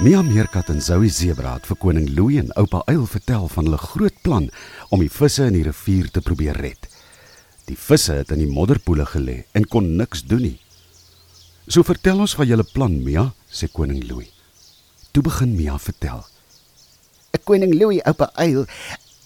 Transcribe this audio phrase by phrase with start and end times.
[0.00, 3.80] Mia Meerkat en Zoe Zebra het vir koning Louis en oupa Uil vertel van hulle
[3.82, 4.46] groot plan
[4.88, 6.86] om die visse in die rivier te probeer red.
[7.68, 10.60] Die visse het in die modderpoele gelê en kon niks doen nie.
[11.68, 14.32] "So vertel ons van julle plan, Mia," sê koning Louis.
[15.12, 16.24] Toe begin Mia vertel.
[17.32, 18.64] "Ek koning Louis, oupa Uil,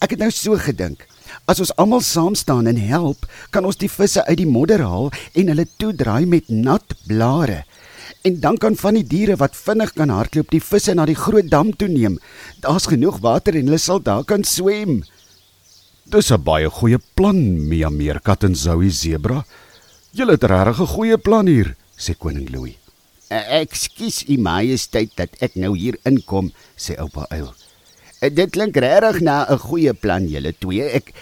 [0.00, 1.06] ek het nou so gedink.
[1.46, 5.10] As ons almal saam staan en help, kan ons die visse uit die modder haal
[5.32, 7.64] en hulle toedraai met nat blare."
[8.22, 11.50] En dan kan van die diere wat vinnig kan hardloop die visse na die groot
[11.50, 12.18] dam toe neem.
[12.64, 15.04] Daar's genoeg water en hulle sal daar kan swem.
[16.08, 19.44] Dis 'n baie goeie plan, Mia Meerkat en Zoe Zebra.
[20.10, 22.76] Julle het regtig 'n goeie plan hier, sê koning Louis.
[23.28, 27.54] "Ekskuus, u majesteit, dat ek nou hier inkom," sê oupa Uil.
[28.20, 30.82] "Dit klink regtig na 'n goeie plan, julle twee.
[30.82, 31.12] Ek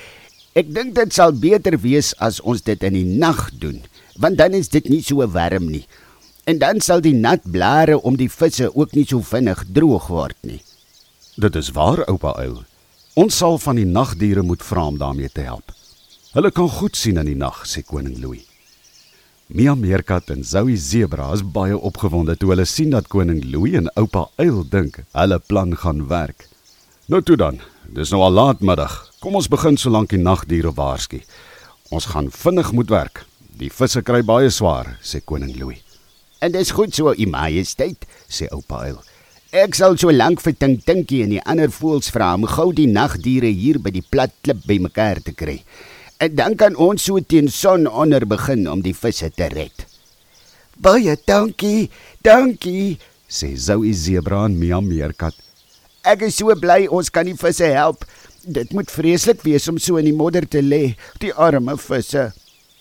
[0.55, 3.83] ek dink dit sal beter wees as ons dit in die nag doen,
[4.17, 5.87] want dan is dit nie so warm nie."
[6.47, 10.37] En dan sal die nat blare om die visse ook nie so vinnig droog word
[10.47, 10.61] nie.
[11.37, 12.61] Dit is waar, oupa uil.
[13.19, 15.73] Ons sal van die nagdiere moet vra om daarmee te help.
[16.37, 18.45] Hulle kan goed sien in die nag, sê koning Louis.
[19.47, 23.91] Mia Meerkat en Zoe Zebra is baie opgewonde toe hulle sien dat koning Louis en
[23.99, 26.49] oupa uil dink hulle plan gaan werk.
[27.07, 27.61] Nou toe dan,
[27.95, 29.01] dis nou al laatmiddag.
[29.23, 31.23] Kom ons begin solank die nagdiere waarsku.
[31.91, 33.25] Ons gaan vinnig moet werk.
[33.57, 35.86] Die visse kry baie swaar, sê koning Louis.
[36.45, 38.99] En dis goed so, u majesteit, sê oupa uil.
[39.57, 42.89] Ek sal so lank vir Tink Tinkie en die ander voëls vra om gou die
[42.91, 45.61] nagdiere hier by die plat klip bymekaar te kry.
[46.21, 49.87] En dan kan ons so teen son onder begin om die visse te red.
[50.77, 51.89] Baie dankie,
[52.27, 52.99] dankie,
[53.29, 55.39] sê Zoe Zebra en Mia Meerkat.
[56.05, 58.05] Ek is so bly ons kan die visse help.
[58.45, 62.29] Dit moet vreeslik wees om so in die modder te lê, die arme visse.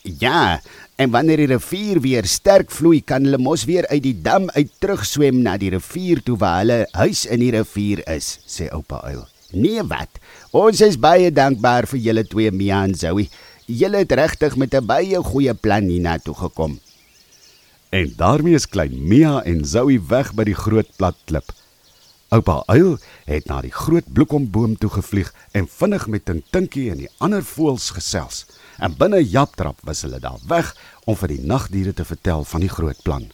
[0.05, 0.61] Ja,
[0.95, 4.69] en wanneer die rivier weer sterk vloei, kan hulle mos weer uit die dam uit
[4.79, 9.23] terugswem na die rivier toe waar hulle huis in die rivier is, sê oupa Uil.
[9.57, 10.21] Nee wat?
[10.53, 13.25] Ons is baie dankbaar vir julle twee Mia en Zoe.
[13.65, 16.79] Julle het regtig met 'n baie goeie plan hiernatoe gekom.
[17.89, 21.49] En daarmee is klein Mia en Zoe weg by die groot plat klip.
[22.29, 27.09] Oupa Uil het na die groot bloekomboom toe gevlieg en vinnig met Tintinkie en die
[27.17, 28.45] ander voëls gesels
[28.79, 30.73] en binne japtrap was hulle daar weg
[31.05, 33.27] om vir die nagdiere te vertel van die groot plan.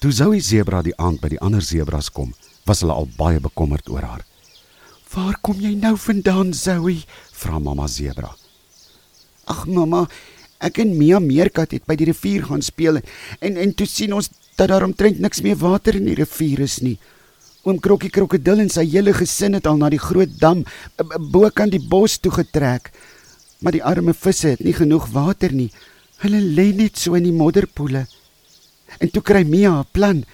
[0.00, 2.32] Toe Zoe Zebra die aand by die ander zebras kom,
[2.64, 4.24] was hulle al baie bekommerd oor haar.
[5.12, 8.34] "Waar kom jy nou vandaan, Zoe?" vra mamma Zebra.
[9.44, 10.08] "Ag mamma,
[10.60, 13.00] ek en Mia Meerkat het by die rivier gaan speel
[13.40, 16.80] en en toe sien ons dat daar omtrent niks meer water in die rivier is
[16.80, 16.98] nie."
[17.64, 20.64] Oom Krokkie Krokodil en sy hele gesin het al na die groot dam
[21.30, 22.90] bo kan die bos toe getrek
[23.60, 25.70] maar die arme visse het nie genoeg water nie.
[26.24, 28.06] Hulle lê net so in die modderpoele.
[28.98, 30.24] En toe kry Mia 'n plan.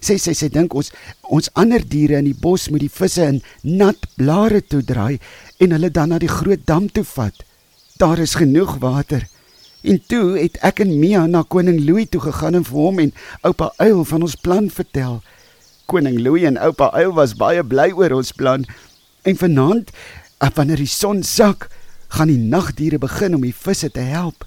[0.00, 0.90] Sê sy sy dink ons
[1.22, 5.20] ons ander diere in die bos moet die visse in nat blare toe draai
[5.60, 7.34] en hulle dan na die groot dam toe vat.
[7.98, 9.28] Daar is genoeg water.
[9.82, 13.12] En toe het ek en Mia na koning Louis toe gegaan en vir hom en
[13.42, 15.22] oupa Uil van ons plan vertel.
[15.86, 18.64] Koning Louis en oupa Uil was baie bly oor ons plan.
[19.22, 19.90] En vanaand,
[20.54, 21.68] wanneer die son sak,
[22.12, 24.44] gaan die nagdiere begin om die visse te help.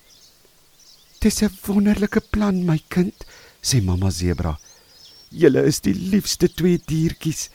[1.19, 3.25] Dis 'n wonderlike plan, my kind,
[3.61, 4.59] sê mamma Zebra.
[5.29, 7.49] Julle is die liefste twee diertjies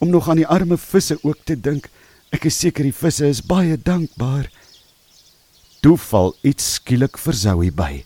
[0.00, 1.88] om nog aan die arme visse ook te dink.
[2.32, 4.50] Ek is seker die visse is baie dankbaar.
[5.80, 8.04] Toe val iets skielik vir Zoe by.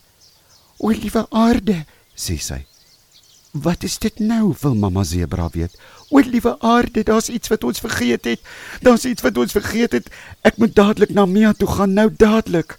[0.79, 2.67] O, liewe aarde, sê sy.
[3.63, 4.55] Wat is dit nou?
[4.61, 5.79] wil mamma Zebra weet.
[6.09, 8.41] O, liewe aarde, daar's iets wat ons vergeet het.
[8.83, 10.11] Daar's iets wat ons vergeet het.
[10.43, 12.77] Ek moet dadelik na Mia toe gaan, nou dadelik.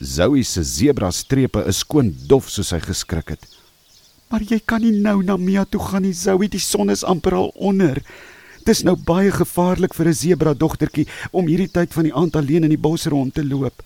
[0.00, 3.44] Zoe se zebra strepe is skoon dof soos hy geskrik het.
[4.30, 7.36] Maar jy kan nie nou na Mia toe gaan nie, Zoe, die son is amper
[7.36, 8.02] al onder.
[8.66, 12.64] Dis nou baie gevaarlik vir 'n zebra dogtertjie om hierdie tyd van die aand alleen
[12.64, 13.82] in die bos rond te loop.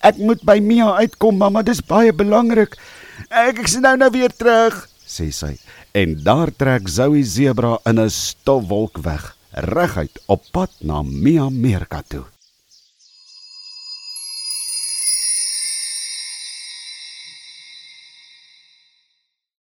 [0.00, 2.76] Ek moet by Mia uitkom, mamma, dis baie belangrik.
[3.30, 5.56] Ek ek sien nou nou weer terug sê sy.
[5.92, 12.08] En daar trek Zoe Zebra in 'n stofwolk weg, reguit op pad na Mia Meerkat
[12.08, 12.24] toe.